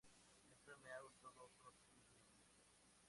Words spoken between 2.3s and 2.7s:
música.